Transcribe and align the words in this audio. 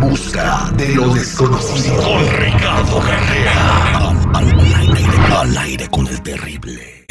Busca 0.00 0.70
de 0.76 0.94
lo 0.94 1.14
desconocido. 1.14 2.02
Con 2.02 2.22
Ricardo 2.38 3.00
Carrera. 3.00 4.10
Al, 5.40 5.56
aire, 5.56 5.88
con 5.88 6.06
el 6.06 6.22
terrible. 6.22 7.06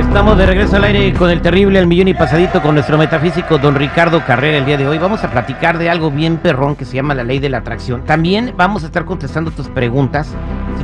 Estamos 0.00 0.38
de 0.38 0.46
regreso 0.46 0.76
al 0.76 0.84
aire 0.84 1.12
con 1.12 1.30
el 1.30 1.42
terrible 1.42 1.78
al 1.78 1.86
millón 1.86 2.08
y 2.08 2.14
pasadito 2.14 2.62
con 2.62 2.74
nuestro 2.74 2.96
metafísico 2.96 3.58
don 3.58 3.74
Ricardo 3.74 4.24
Carrera 4.24 4.58
el 4.58 4.64
día 4.64 4.76
de 4.76 4.88
hoy. 4.88 4.98
Vamos 4.98 5.22
a 5.22 5.30
platicar 5.30 5.78
de 5.78 5.90
algo 5.90 6.10
bien 6.10 6.38
perrón 6.38 6.76
que 6.76 6.84
se 6.84 6.96
llama 6.96 7.14
la 7.14 7.24
ley 7.24 7.38
de 7.38 7.50
la 7.50 7.58
atracción. 7.58 8.04
También 8.04 8.54
vamos 8.56 8.82
a 8.82 8.86
estar 8.86 9.04
contestando 9.04 9.50
tus 9.50 9.68
preguntas. 9.68 10.34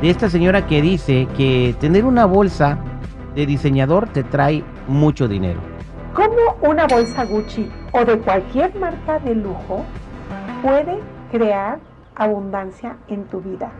de 0.00 0.10
esta 0.10 0.30
señora 0.30 0.66
que 0.66 0.82
dice 0.82 1.28
que 1.36 1.74
tener 1.80 2.04
una 2.04 2.26
bolsa 2.26 2.78
de 3.34 3.46
diseñador 3.46 4.08
te 4.08 4.22
trae 4.22 4.62
mucho 4.86 5.26
dinero. 5.28 5.73
¿Cómo 6.14 6.54
una 6.62 6.86
bolsa 6.86 7.24
Gucci 7.24 7.68
o 7.90 8.04
de 8.04 8.20
cualquier 8.20 8.72
marca 8.76 9.18
de 9.18 9.34
lujo 9.34 9.84
puede 10.62 11.00
crear 11.32 11.80
abundancia 12.14 12.98
en 13.08 13.24
tu 13.24 13.40
vida? 13.40 13.72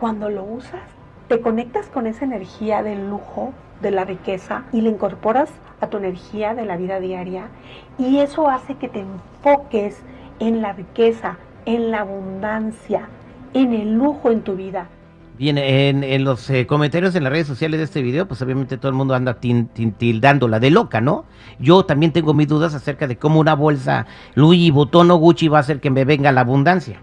Cuando 0.00 0.28
lo 0.28 0.42
usas, 0.42 0.82
te 1.28 1.40
conectas 1.40 1.86
con 1.86 2.08
esa 2.08 2.24
energía 2.24 2.82
del 2.82 3.08
lujo, 3.08 3.52
de 3.80 3.92
la 3.92 4.04
riqueza 4.04 4.64
y 4.72 4.80
la 4.80 4.88
incorporas 4.88 5.48
a 5.80 5.86
tu 5.86 5.98
energía 5.98 6.52
de 6.54 6.64
la 6.64 6.76
vida 6.76 6.98
diaria 6.98 7.44
y 7.96 8.18
eso 8.18 8.48
hace 8.48 8.74
que 8.74 8.88
te 8.88 8.98
enfoques 8.98 10.02
en 10.40 10.62
la 10.62 10.72
riqueza, 10.72 11.36
en 11.64 11.92
la 11.92 12.00
abundancia, 12.00 13.08
en 13.54 13.72
el 13.72 13.94
lujo 13.94 14.32
en 14.32 14.42
tu 14.42 14.56
vida. 14.56 14.88
Bien, 15.38 15.58
en, 15.58 16.24
los 16.24 16.48
eh, 16.48 16.66
comentarios 16.66 17.14
en 17.14 17.24
las 17.24 17.30
redes 17.30 17.46
sociales 17.46 17.78
de 17.78 17.84
este 17.84 18.00
video, 18.00 18.26
pues 18.26 18.40
obviamente 18.40 18.78
todo 18.78 18.88
el 18.88 18.94
mundo 18.94 19.14
anda 19.14 19.38
tildándola 19.38 20.58
de 20.58 20.70
loca, 20.70 21.02
¿no? 21.02 21.26
Yo 21.58 21.84
también 21.84 22.12
tengo 22.12 22.32
mis 22.32 22.48
dudas 22.48 22.74
acerca 22.74 23.06
de 23.06 23.16
cómo 23.16 23.38
una 23.38 23.54
bolsa 23.54 24.06
Louis 24.34 24.72
Vuitton 24.72 25.08
Gucci 25.08 25.48
va 25.48 25.58
a 25.58 25.60
hacer 25.60 25.80
que 25.80 25.90
me 25.90 26.06
venga 26.06 26.32
la 26.32 26.40
abundancia. 26.40 27.00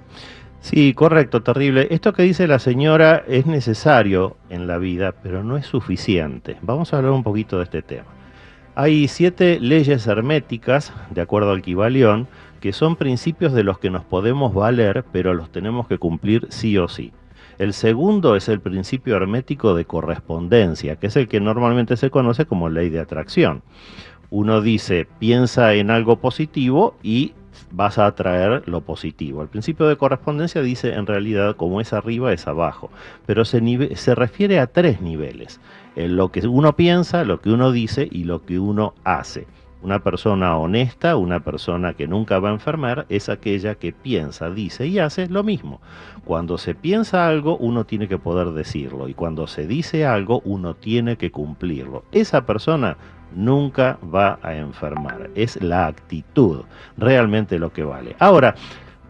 Sí, 0.62 0.96
correcto, 0.96 1.44
terrible. 1.44 1.88
Esto 1.92 2.14
que 2.14 2.24
dice 2.24 2.48
la 2.48 2.58
señora 2.58 3.24
es 3.28 3.46
necesario 3.46 4.38
en 4.50 4.66
la 4.66 4.80
vida, 4.80 5.12
pero 5.12 5.44
no 5.44 5.56
es 5.56 5.68
suficiente. 5.68 6.58
Vamos 6.64 6.92
a 6.92 6.98
hablar 6.98 7.12
un 7.12 7.22
poquito 7.22 7.58
de 7.58 7.66
este 7.66 7.84
tema. 7.84 8.06
Hay 8.74 9.08
siete 9.10 9.60
leyes 9.60 10.08
herméticas, 10.08 10.92
de 11.12 11.22
acuerdo 11.22 11.52
al 11.52 11.62
Kibalión, 11.62 12.28
que 12.62 12.74
son 12.74 12.96
principios 12.96 13.54
de 13.54 13.64
los 13.64 13.78
que 13.78 13.92
nos 13.92 14.06
podemos 14.06 14.56
valer, 14.56 15.06
pero 15.12 15.36
los 15.36 15.52
tenemos 15.52 15.88
que 15.88 16.00
cumplir 16.00 16.48
sí 16.50 16.78
o 16.80 16.88
sí. 16.88 17.12
El 17.60 17.74
segundo 17.74 18.36
es 18.36 18.50
el 18.50 18.60
principio 18.60 19.16
hermético 19.16 19.76
de 19.76 19.86
correspondencia, 19.86 20.96
que 20.96 21.08
es 21.08 21.16
el 21.16 21.28
que 21.28 21.40
normalmente 21.40 21.98
se 21.98 22.10
conoce 22.10 22.46
como 22.46 22.70
ley 22.70 22.90
de 22.90 23.00
atracción. 23.00 23.62
Uno 24.30 24.62
dice, 24.62 25.08
piensa 25.20 25.74
en 25.76 25.92
algo 25.92 26.16
positivo 26.16 26.96
y 27.04 27.34
vas 27.72 27.98
a 28.00 28.08
atraer 28.08 28.64
lo 28.68 28.82
positivo. 28.82 29.42
El 29.42 29.48
principio 29.48 29.88
de 29.88 29.98
correspondencia 29.98 30.62
dice 30.62 30.94
en 30.94 31.06
realidad 31.06 31.56
como 31.56 31.82
es 31.82 31.94
arriba 31.94 32.34
es 32.34 32.48
abajo, 32.48 32.90
pero 33.26 33.46
se, 33.46 33.96
se 33.96 34.16
refiere 34.16 34.60
a 34.60 34.68
tres 34.68 35.02
niveles, 35.02 35.60
en 35.96 36.16
lo 36.16 36.32
que 36.32 36.48
uno 36.48 36.76
piensa, 36.76 37.24
lo 37.24 37.42
que 37.42 37.52
uno 37.52 37.72
dice 37.72 38.08
y 38.12 38.24
lo 38.24 38.44
que 38.46 38.60
uno 38.60 38.96
hace. 39.04 39.46
Una 39.84 40.00
persona 40.00 40.58
honesta, 40.58 41.18
una 41.18 41.42
persona 41.42 41.94
que 41.94 42.08
nunca 42.08 42.40
va 42.40 42.50
a 42.50 42.54
enfermar, 42.54 43.06
es 43.10 43.28
aquella 43.28 43.76
que 43.76 43.92
piensa, 43.92 44.50
dice 44.50 44.88
y 44.88 45.00
hace 45.00 45.28
lo 45.28 45.44
mismo. 45.44 45.82
Cuando 46.24 46.58
se 46.58 46.74
piensa 46.74 47.28
algo, 47.28 47.58
uno 47.58 47.84
tiene 47.84 48.08
que 48.08 48.18
poder 48.18 48.52
decirlo. 48.54 49.10
Y 49.10 49.14
cuando 49.14 49.46
se 49.46 49.68
dice 49.68 50.06
algo, 50.06 50.42
uno 50.46 50.74
tiene 50.74 51.18
que 51.18 51.32
cumplirlo. 51.32 52.06
Esa 52.14 52.46
persona 52.46 52.96
nunca 53.36 53.98
va 54.04 54.40
a 54.42 54.56
enfermar. 54.56 55.30
Es 55.36 55.62
la 55.62 55.88
actitud 55.88 56.62
realmente 56.98 57.60
lo 57.60 57.74
que 57.74 57.84
vale. 57.84 58.16
Ahora, 58.20 58.56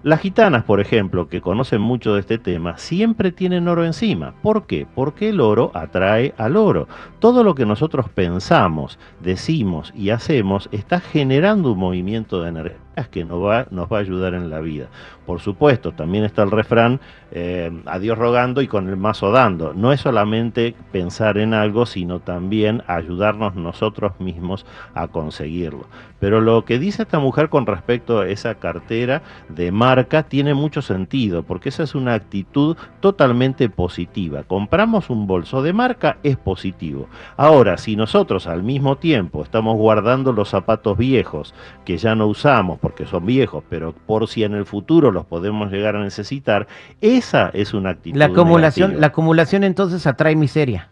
las 0.04 0.20
gitanas, 0.20 0.66
por 0.66 0.82
ejemplo, 0.82 1.30
que 1.30 1.40
conocen 1.40 1.80
mucho 1.80 2.14
de 2.14 2.20
este 2.20 2.38
tema, 2.38 2.78
siempre 2.78 3.32
tienen 3.32 3.70
oro 3.70 3.86
encima. 3.86 4.34
¿Por 4.42 4.66
qué? 4.66 4.86
Porque 4.94 5.30
el 5.30 5.40
oro 5.40 5.72
atrae 5.74 6.34
al 6.38 6.58
oro. 6.58 6.90
Todo 7.20 7.44
lo 7.44 7.56
que 7.56 7.66
nosotros 7.66 8.10
pensamos, 8.10 9.00
decimos 9.22 9.94
y 9.96 10.10
hacemos 10.10 10.68
está 10.74 11.00
generando 11.00 11.72
un 11.72 11.80
movimiento 11.80 12.42
de 12.42 12.50
energía 12.50 12.78
que 13.12 13.26
nos 13.26 13.44
va, 13.44 13.68
nos 13.72 13.92
va 13.92 13.98
a 13.98 14.02
ayudar 14.02 14.34
en 14.34 14.50
la 14.50 14.60
vida. 14.60 14.88
Por 15.26 15.40
supuesto, 15.40 15.94
también 15.94 16.26
está 16.26 16.44
el 16.44 16.52
refrán, 16.52 17.00
eh, 17.32 17.72
a 17.86 17.98
Dios 17.98 18.18
rogando 18.18 18.62
y 18.62 18.68
con 18.68 18.90
el 18.90 18.98
mazo 18.98 19.32
dando. 19.32 19.74
No 19.74 19.92
es 19.92 20.02
solamente 20.02 20.76
pensar 20.92 21.38
en 21.38 21.54
algo, 21.54 21.86
sino 21.86 22.20
también 22.20 22.84
ayudarnos 22.88 23.56
nosotros 23.56 24.20
mismos 24.20 24.66
a 24.94 25.08
conseguirlo. 25.08 25.88
Pero 26.20 26.42
lo 26.42 26.64
que 26.64 26.80
dice 26.80 27.04
esta 27.04 27.20
mujer 27.20 27.50
con 27.50 27.66
respecto 27.66 28.22
a 28.22 28.28
esa 28.28 28.56
cartera 28.56 29.24
de 29.50 29.72
marca 29.72 30.24
tiene 30.24 30.54
mucho 30.54 30.82
sentido, 30.82 31.44
porque 31.44 31.70
esa 31.70 31.84
es 31.84 31.96
una 31.96 32.14
actitud 32.14 32.78
totalmente 33.00 33.68
positiva. 33.68 34.44
Compramos 34.44 35.10
un 35.10 35.28
bolso 35.28 35.62
de 35.62 35.74
marca, 35.74 36.18
es 36.24 36.38
positivo. 36.38 37.08
Ahora, 37.36 37.78
si 37.78 37.96
nosotros 37.96 38.48
al 38.48 38.64
mismo 38.64 38.98
tiempo 38.98 39.44
estamos 39.44 39.76
guardando 39.76 40.32
los 40.32 40.50
zapatos 40.50 40.98
viejos 40.98 41.54
que 41.84 41.98
ya 41.98 42.16
no 42.16 42.28
usamos, 42.28 42.80
porque 42.84 43.06
son 43.06 43.26
viejos, 43.26 43.64
pero 43.70 43.94
por 43.94 44.28
si 44.28 44.44
en 44.44 44.54
el 44.54 44.66
futuro 44.66 45.10
los 45.10 45.26
podemos 45.26 45.72
llegar 45.72 45.96
a 45.96 46.04
necesitar, 46.04 46.68
esa 47.00 47.50
es 47.54 47.74
una 47.74 47.92
actitud. 47.92 48.18
La 48.18 48.26
acumulación, 48.26 49.00
la 49.00 49.08
acumulación 49.08 49.64
entonces 49.64 50.06
atrae 50.06 50.36
miseria. 50.36 50.90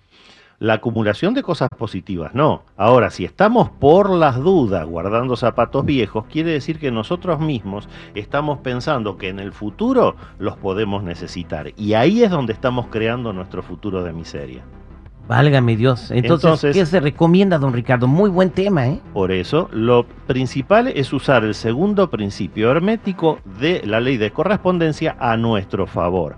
La 0.59 0.75
acumulación 0.75 1.33
de 1.33 1.43
cosas 1.43 1.67
positivas, 1.77 2.33
no. 2.33 2.63
Ahora, 2.77 3.09
si 3.09 3.25
estamos 3.25 3.69
por 3.69 4.09
las 4.09 4.37
dudas 4.37 4.85
guardando 4.85 5.35
zapatos 5.35 5.83
viejos, 5.83 6.27
quiere 6.27 6.51
decir 6.51 6.79
que 6.79 6.91
nosotros 6.91 7.41
mismos 7.41 7.89
estamos 8.15 8.59
pensando 8.59 9.17
que 9.17 9.27
en 9.27 9.39
el 9.39 9.51
futuro 9.51 10.15
los 10.39 10.55
podemos 10.55 11.03
necesitar. 11.03 11.73
Y 11.75 11.95
ahí 11.95 12.23
es 12.23 12.31
donde 12.31 12.53
estamos 12.53 12.87
creando 12.87 13.33
nuestro 13.33 13.63
futuro 13.63 14.01
de 14.01 14.13
miseria. 14.13 14.63
Válgame 15.31 15.77
Dios. 15.77 16.11
Entonces, 16.11 16.75
¿qué 16.75 16.85
se 16.85 16.99
recomienda, 16.99 17.57
don 17.57 17.71
Ricardo? 17.71 18.05
Muy 18.05 18.29
buen 18.29 18.49
tema, 18.49 18.87
¿eh? 18.87 18.99
Por 19.13 19.31
eso, 19.31 19.69
lo 19.71 20.05
principal 20.27 20.89
es 20.89 21.13
usar 21.13 21.45
el 21.45 21.55
segundo 21.55 22.09
principio 22.09 22.69
hermético 22.69 23.39
de 23.57 23.81
la 23.85 24.01
ley 24.01 24.17
de 24.17 24.31
correspondencia 24.31 25.15
a 25.21 25.37
nuestro 25.37 25.87
favor. 25.87 26.35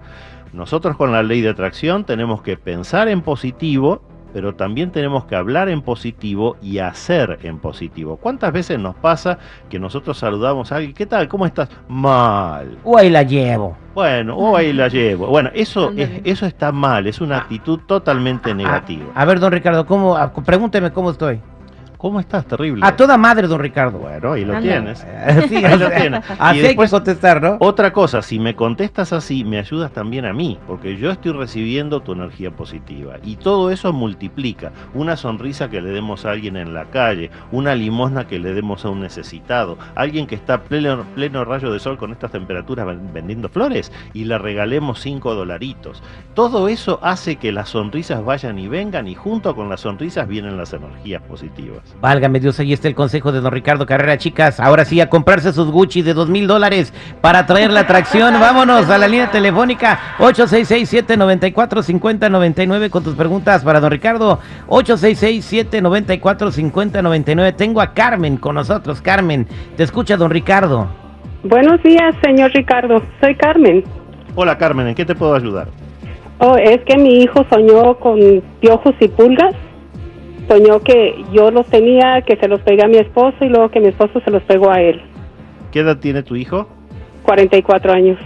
Nosotros 0.54 0.96
con 0.96 1.12
la 1.12 1.24
ley 1.24 1.42
de 1.42 1.50
atracción 1.50 2.04
tenemos 2.04 2.44
que 2.44 2.56
pensar 2.56 3.08
en 3.08 3.24
positivo 3.24 4.04
pero 4.34 4.56
también 4.56 4.92
tenemos 4.92 5.26
que 5.26 5.36
hablar 5.36 5.70
en 5.70 5.82
positivo 5.82 6.58
y 6.62 6.80
hacer 6.80 7.40
en 7.44 7.60
positivo. 7.60 8.18
¿Cuántas 8.18 8.52
veces 8.52 8.80
nos 8.80 8.96
pasa 8.96 9.38
que 9.70 9.80
nosotros 9.80 10.18
saludamos 10.18 10.72
a 10.72 10.78
alguien, 10.78 10.94
¿qué 10.94 11.06
tal? 11.06 11.28
¿Cómo 11.28 11.46
estás? 11.46 11.70
Mal. 11.88 12.78
O 12.84 12.98
ahí 12.98 13.10
la 13.10 13.24
llevo. 13.24 13.78
Bueno, 13.94 14.36
o 14.36 14.58
ahí 14.58 14.74
la 14.74 14.88
llevo. 14.88 15.28
Bueno, 15.28 15.52
eso, 15.54 15.92
eso 15.96 16.46
está 16.48 16.72
mal, 16.72 17.06
es 17.06 17.22
una 17.22 17.38
actitud 17.38 17.80
totalmente 17.86 18.54
negativa. 18.56 19.06
A, 19.14 19.26
ver, 19.26 19.40
don 19.40 19.52
Ricardo, 19.52 19.86
¿cómo, 19.86 20.18
pregúnteme 20.44 20.92
cómo 20.92 21.12
estoy. 21.12 21.40
¿Cómo 22.04 22.20
estás? 22.20 22.46
Terrible. 22.46 22.86
A 22.86 22.98
toda 22.98 23.18
madre, 23.18 23.48
don 23.48 23.62
Ricardo. 23.62 24.00
Bueno, 24.00 24.34
ahí 24.34 24.44
lo 24.44 24.60
tienes. 24.60 25.00
sí, 25.48 25.56
ahí 25.64 25.80
lo 25.80 25.90
tienes. 25.96 26.22
Así 26.38 26.60
hay 26.60 26.76
que 26.76 26.90
contestar, 26.90 27.42
¿no? 27.42 27.56
Otra 27.62 27.94
cosa, 27.94 28.22
si 28.22 28.40
me 28.40 28.58
contestas 28.58 29.14
así, 29.14 29.46
me 29.46 29.58
ayudas 29.58 29.94
también 29.94 30.26
a 30.26 30.34
mí, 30.34 30.60
porque 30.68 30.98
yo 30.98 31.12
estoy 31.12 31.32
recibiendo 31.32 32.02
tu 32.02 32.12
energía 32.12 32.52
positiva. 32.52 33.16
Y 33.24 33.38
todo 33.38 33.72
eso 33.72 33.94
multiplica. 33.94 34.74
Una 34.94 35.16
sonrisa 35.16 35.70
que 35.70 35.80
le 35.80 35.92
demos 35.92 36.26
a 36.26 36.32
alguien 36.32 36.58
en 36.58 36.74
la 36.74 36.84
calle, 36.88 37.32
una 37.54 37.74
limosna 37.74 38.28
que 38.28 38.38
le 38.38 38.54
demos 38.54 38.84
a 38.84 38.90
un 38.90 39.00
necesitado, 39.00 39.78
alguien 39.96 40.28
que 40.28 40.36
está 40.36 40.62
pleno, 40.62 41.06
pleno 41.16 41.46
rayo 41.46 41.72
de 41.72 41.80
sol 41.80 41.98
con 41.98 42.12
estas 42.12 42.34
temperaturas 42.34 42.86
vendiendo 43.14 43.48
flores 43.48 43.94
y 44.14 44.26
le 44.26 44.38
regalemos 44.38 45.00
cinco 45.00 45.36
dolaritos. 45.36 46.04
Todo 46.34 46.68
eso 46.68 47.00
hace 47.02 47.38
que 47.38 47.54
las 47.54 47.70
sonrisas 47.70 48.26
vayan 48.26 48.60
y 48.60 48.68
vengan 48.68 49.08
y 49.08 49.16
junto 49.16 49.56
con 49.56 49.70
las 49.70 49.80
sonrisas 49.80 50.28
vienen 50.28 50.58
las 50.58 50.74
energías 50.74 51.22
positivas. 51.22 51.93
Válgame 52.02 52.40
Dios, 52.40 52.60
ahí 52.60 52.74
está 52.74 52.88
el 52.88 52.96
consejo 52.96 53.32
de 53.32 53.40
don 53.40 53.52
Ricardo 53.52 53.86
Carrera, 53.86 54.18
chicas. 54.18 54.60
Ahora 54.60 54.84
sí, 54.84 55.00
a 55.00 55.10
comprarse 55.10 55.54
sus 55.54 55.70
Gucci 55.72 56.02
de 56.02 56.14
dos 56.14 56.30
mil 56.30 56.48
dólares 56.48 56.94
para 57.22 57.46
traer 57.46 57.72
la 57.72 57.82
atracción. 57.82 58.34
Vámonos 58.40 58.90
a 58.90 58.98
la 58.98 59.08
línea 59.08 59.30
telefónica 59.32 60.00
866-794-5099 60.18 62.90
con 62.90 63.04
tus 63.04 63.14
preguntas 63.16 63.64
para 63.64 63.80
don 63.80 63.92
Ricardo. 63.92 64.40
866-794-5099. 64.68 67.56
Tengo 67.56 67.80
a 67.80 67.94
Carmen 67.94 68.36
con 68.38 68.56
nosotros. 68.56 69.02
Carmen, 69.02 69.48
te 69.78 69.84
escucha 69.84 70.18
don 70.18 70.30
Ricardo. 70.30 70.90
Buenos 71.44 71.82
días, 71.84 72.14
señor 72.24 72.52
Ricardo. 72.54 73.02
Soy 73.22 73.36
Carmen. 73.36 73.84
Hola, 74.36 74.58
Carmen, 74.58 74.88
¿en 74.88 74.96
qué 74.96 75.06
te 75.06 75.16
puedo 75.16 75.36
ayudar? 75.36 75.68
Oh, 76.40 76.58
es 76.58 76.82
que 76.86 76.98
mi 76.98 77.20
hijo 77.20 77.46
soñó 77.50 77.96
con 77.96 78.42
piojos 78.60 78.94
y 79.00 79.08
pulgas 79.08 79.56
soñó 80.54 80.82
que 80.82 81.24
yo 81.32 81.50
los 81.50 81.66
tenía, 81.68 82.22
que 82.22 82.36
se 82.36 82.48
los 82.48 82.62
pegué 82.62 82.84
a 82.84 82.88
mi 82.88 82.98
esposo 82.98 83.38
y 83.42 83.50
luego 83.50 83.70
que 83.70 83.80
mi 83.80 83.88
esposo 83.88 84.22
se 84.24 84.30
los 84.30 84.44
pegó 84.44 84.70
a 84.72 84.82
él. 84.82 85.02
¿Qué 85.72 85.80
edad 85.80 85.98
tiene 85.98 86.22
tu 86.22 86.36
hijo? 86.36 86.68
44 87.24 87.92
años. 87.92 88.20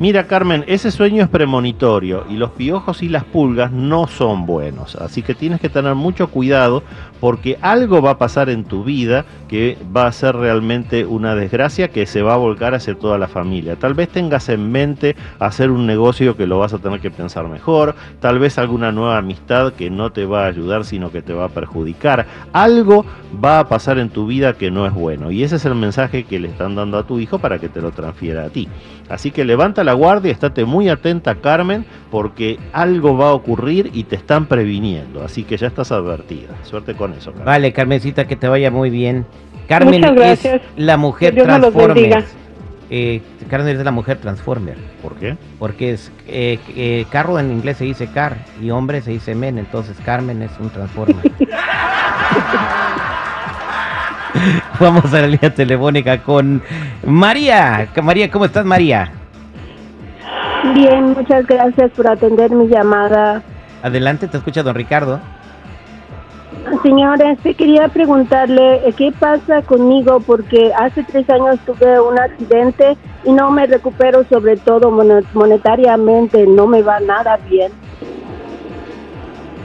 Mira, 0.00 0.26
Carmen, 0.26 0.64
ese 0.66 0.90
sueño 0.92 1.22
es 1.22 1.28
premonitorio 1.28 2.24
y 2.30 2.36
los 2.36 2.52
piojos 2.52 3.02
y 3.02 3.10
las 3.10 3.24
pulgas 3.24 3.70
no 3.70 4.06
son 4.06 4.46
buenos. 4.46 4.96
Así 4.96 5.20
que 5.20 5.34
tienes 5.34 5.60
que 5.60 5.68
tener 5.68 5.94
mucho 5.94 6.30
cuidado 6.30 6.82
porque 7.20 7.58
algo 7.60 8.00
va 8.00 8.12
a 8.12 8.18
pasar 8.18 8.48
en 8.48 8.64
tu 8.64 8.82
vida 8.82 9.26
que 9.46 9.76
va 9.94 10.06
a 10.06 10.12
ser 10.12 10.36
realmente 10.36 11.04
una 11.04 11.34
desgracia 11.34 11.88
que 11.88 12.06
se 12.06 12.22
va 12.22 12.32
a 12.32 12.38
volcar 12.38 12.74
hacia 12.74 12.94
toda 12.94 13.18
la 13.18 13.28
familia. 13.28 13.76
Tal 13.76 13.92
vez 13.92 14.08
tengas 14.08 14.48
en 14.48 14.72
mente 14.72 15.16
hacer 15.38 15.70
un 15.70 15.86
negocio 15.86 16.34
que 16.34 16.46
lo 16.46 16.58
vas 16.58 16.72
a 16.72 16.78
tener 16.78 17.00
que 17.00 17.10
pensar 17.10 17.46
mejor, 17.48 17.94
tal 18.20 18.38
vez 18.38 18.56
alguna 18.56 18.92
nueva 18.92 19.18
amistad 19.18 19.74
que 19.74 19.90
no 19.90 20.12
te 20.12 20.24
va 20.24 20.44
a 20.44 20.48
ayudar 20.48 20.86
sino 20.86 21.12
que 21.12 21.20
te 21.20 21.34
va 21.34 21.44
a 21.44 21.48
perjudicar. 21.50 22.26
Algo 22.54 23.04
va 23.44 23.58
a 23.58 23.68
pasar 23.68 23.98
en 23.98 24.08
tu 24.08 24.26
vida 24.26 24.54
que 24.54 24.70
no 24.70 24.86
es 24.86 24.94
bueno 24.94 25.30
y 25.30 25.42
ese 25.42 25.56
es 25.56 25.66
el 25.66 25.74
mensaje 25.74 26.24
que 26.24 26.40
le 26.40 26.48
están 26.48 26.74
dando 26.74 26.96
a 26.96 27.06
tu 27.06 27.18
hijo 27.18 27.38
para 27.38 27.58
que 27.58 27.68
te 27.68 27.82
lo 27.82 27.90
transfiera 27.90 28.44
a 28.44 28.48
ti. 28.48 28.66
Así 29.10 29.32
que 29.32 29.44
levanta 29.44 29.84
la 29.84 29.89
guardia, 29.92 30.32
estate 30.32 30.64
muy 30.64 30.88
atenta 30.88 31.36
Carmen 31.36 31.84
porque 32.10 32.58
algo 32.72 33.16
va 33.16 33.28
a 33.28 33.32
ocurrir 33.32 33.90
y 33.92 34.04
te 34.04 34.16
están 34.16 34.46
previniendo. 34.46 35.22
Así 35.22 35.44
que 35.44 35.56
ya 35.56 35.68
estás 35.68 35.92
advertida. 35.92 36.48
Suerte 36.62 36.94
con 36.94 37.12
eso. 37.14 37.30
Carmen. 37.30 37.46
Vale, 37.46 37.72
Carmencita, 37.72 38.26
que 38.26 38.36
te 38.36 38.48
vaya 38.48 38.70
muy 38.70 38.90
bien. 38.90 39.24
Carmen 39.68 40.00
Muchas 40.00 40.10
es 40.10 40.16
gracias. 40.16 40.62
la 40.76 40.96
mujer 40.96 41.34
Dios. 41.34 41.46
Transformers. 41.46 42.26
Eh, 42.92 43.22
Carmen 43.48 43.76
es 43.76 43.84
la 43.84 43.92
mujer 43.92 44.18
Transformer. 44.18 44.76
¿Por 45.00 45.14
qué? 45.14 45.36
Porque 45.60 45.92
es 45.92 46.10
eh, 46.26 46.58
eh, 46.74 47.06
carro 47.10 47.38
en 47.38 47.52
inglés 47.52 47.76
se 47.76 47.84
dice 47.84 48.08
car 48.08 48.38
y 48.60 48.70
hombre 48.70 49.00
se 49.00 49.12
dice 49.12 49.36
men, 49.36 49.58
entonces 49.58 49.96
Carmen 50.04 50.42
es 50.42 50.50
un 50.58 50.70
Transformer. 50.70 51.30
Vamos 54.80 55.12
a 55.12 55.20
la 55.20 55.26
línea 55.28 55.54
telefónica 55.54 56.22
con 56.22 56.62
María. 57.04 57.88
María, 58.02 58.30
¿cómo 58.30 58.44
estás, 58.44 58.64
María? 58.64 59.12
Bien, 60.74 61.12
muchas 61.12 61.46
gracias 61.46 61.90
por 61.92 62.08
atender 62.08 62.50
mi 62.50 62.68
llamada. 62.68 63.42
Adelante, 63.82 64.28
te 64.28 64.36
escucha 64.36 64.62
don 64.62 64.74
Ricardo. 64.74 65.20
Señora, 66.82 67.32
este, 67.32 67.54
quería 67.54 67.88
preguntarle 67.88 68.86
eh, 68.86 68.92
qué 68.96 69.12
pasa 69.18 69.62
conmigo 69.62 70.20
porque 70.20 70.72
hace 70.78 71.02
tres 71.04 71.28
años 71.30 71.58
tuve 71.64 72.00
un 72.00 72.18
accidente 72.18 72.96
y 73.24 73.32
no 73.32 73.50
me 73.50 73.66
recupero, 73.66 74.24
sobre 74.28 74.56
todo 74.56 74.90
monetariamente, 75.32 76.46
no 76.46 76.66
me 76.66 76.82
va 76.82 77.00
nada 77.00 77.38
bien. 77.48 77.72